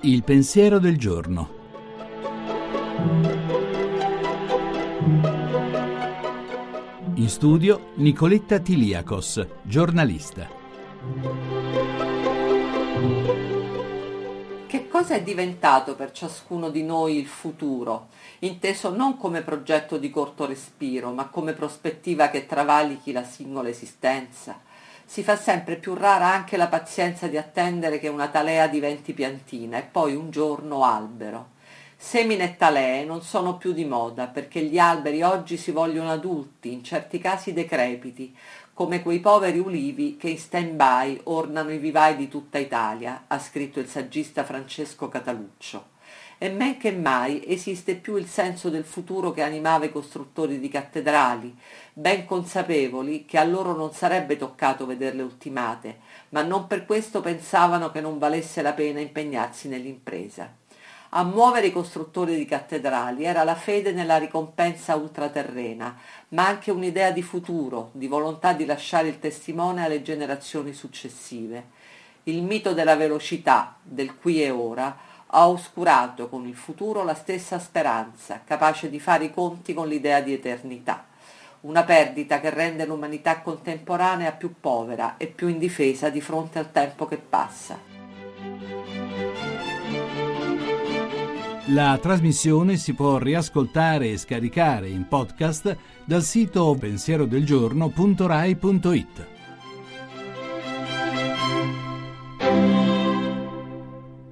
Il 0.00 0.22
pensiero 0.22 0.78
del 0.78 0.98
giorno. 0.98 1.48
In 7.14 7.28
studio 7.28 7.92
Nicoletta 7.94 8.58
Tiliakos, 8.58 9.46
giornalista. 9.62 10.46
Che 14.66 14.88
cosa 14.88 15.14
è 15.14 15.22
diventato 15.22 15.94
per 15.94 16.12
ciascuno 16.12 16.68
di 16.68 16.82
noi 16.82 17.16
il 17.16 17.26
futuro, 17.26 18.08
inteso 18.40 18.94
non 18.94 19.16
come 19.16 19.40
progetto 19.40 19.96
di 19.96 20.10
corto 20.10 20.44
respiro, 20.44 21.12
ma 21.12 21.28
come 21.28 21.54
prospettiva 21.54 22.28
che 22.28 22.44
travalichi 22.44 23.10
la 23.10 23.24
singola 23.24 23.70
esistenza? 23.70 24.60
Si 25.04 25.22
fa 25.22 25.36
sempre 25.36 25.76
più 25.76 25.94
rara 25.94 26.32
anche 26.32 26.56
la 26.56 26.68
pazienza 26.68 27.26
di 27.26 27.36
attendere 27.36 27.98
che 27.98 28.08
una 28.08 28.28
talea 28.28 28.66
diventi 28.66 29.12
piantina 29.12 29.78
e 29.78 29.82
poi 29.82 30.14
un 30.14 30.30
giorno 30.30 30.84
albero. 30.84 31.52
Semine 31.96 32.44
e 32.44 32.56
talee 32.56 33.04
non 33.04 33.22
sono 33.22 33.56
più 33.56 33.72
di 33.72 33.84
moda 33.84 34.26
perché 34.26 34.60
gli 34.62 34.78
alberi 34.78 35.22
oggi 35.22 35.56
si 35.56 35.70
vogliono 35.70 36.10
adulti, 36.10 36.72
in 36.72 36.82
certi 36.82 37.18
casi 37.18 37.52
decrepiti, 37.52 38.36
come 38.72 39.02
quei 39.02 39.20
poveri 39.20 39.58
ulivi 39.58 40.16
che 40.16 40.28
in 40.28 40.38
stand-by 40.38 41.20
ornano 41.24 41.70
i 41.70 41.78
vivai 41.78 42.16
di 42.16 42.28
tutta 42.28 42.58
Italia, 42.58 43.24
ha 43.28 43.38
scritto 43.38 43.78
il 43.78 43.88
saggista 43.88 44.44
Francesco 44.44 45.08
Cataluccio 45.08 45.92
e 46.38 46.50
men 46.50 46.76
che 46.76 46.92
mai 46.92 47.42
esiste 47.46 47.94
più 47.94 48.16
il 48.16 48.26
senso 48.26 48.68
del 48.68 48.84
futuro 48.84 49.30
che 49.30 49.42
animava 49.42 49.84
i 49.84 49.92
costruttori 49.92 50.58
di 50.60 50.68
cattedrali, 50.68 51.56
ben 51.92 52.24
consapevoli 52.24 53.24
che 53.24 53.38
a 53.38 53.44
loro 53.44 53.74
non 53.74 53.92
sarebbe 53.92 54.36
toccato 54.36 54.86
vederle 54.86 55.22
ultimate, 55.22 55.98
ma 56.30 56.42
non 56.42 56.66
per 56.66 56.84
questo 56.84 57.20
pensavano 57.20 57.90
che 57.90 58.00
non 58.00 58.18
valesse 58.18 58.62
la 58.62 58.72
pena 58.72 59.00
impegnarsi 59.00 59.68
nell'impresa. 59.68 60.62
A 61.16 61.22
muovere 61.22 61.68
i 61.68 61.72
costruttori 61.72 62.34
di 62.34 62.44
cattedrali 62.44 63.22
era 63.22 63.44
la 63.44 63.54
fede 63.54 63.92
nella 63.92 64.16
ricompensa 64.16 64.96
ultraterrena, 64.96 65.96
ma 66.30 66.48
anche 66.48 66.72
un'idea 66.72 67.12
di 67.12 67.22
futuro, 67.22 67.90
di 67.92 68.08
volontà 68.08 68.52
di 68.52 68.64
lasciare 68.64 69.06
il 69.06 69.20
testimone 69.20 69.84
alle 69.84 70.02
generazioni 70.02 70.72
successive. 70.72 71.66
Il 72.24 72.42
mito 72.42 72.72
della 72.72 72.96
velocità, 72.96 73.76
del 73.80 74.16
qui 74.16 74.42
e 74.42 74.50
ora, 74.50 74.98
ha 75.36 75.48
oscurato 75.48 76.28
con 76.28 76.46
il 76.46 76.54
futuro 76.54 77.02
la 77.02 77.14
stessa 77.14 77.58
speranza, 77.58 78.42
capace 78.44 78.88
di 78.88 79.00
fare 79.00 79.24
i 79.24 79.32
conti 79.32 79.74
con 79.74 79.88
l'idea 79.88 80.20
di 80.20 80.32
eternità. 80.32 81.06
Una 81.62 81.82
perdita 81.82 82.38
che 82.40 82.50
rende 82.50 82.86
l'umanità 82.86 83.40
contemporanea 83.40 84.30
più 84.32 84.54
povera 84.60 85.16
e 85.16 85.26
più 85.26 85.48
indifesa 85.48 86.08
di 86.08 86.20
fronte 86.20 86.60
al 86.60 86.70
tempo 86.70 87.06
che 87.06 87.16
passa. 87.16 87.76
La 91.68 91.98
trasmissione 92.00 92.76
si 92.76 92.92
può 92.92 93.18
riascoltare 93.18 94.10
e 94.10 94.18
scaricare 94.18 94.88
in 94.88 95.08
podcast 95.08 95.76
dal 96.04 96.22
sito 96.22 96.76
pensierodelgiorno.rai.it. 96.78 99.33